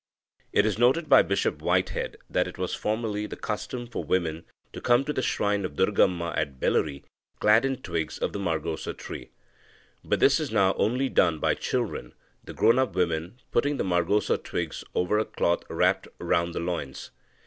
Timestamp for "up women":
12.79-13.39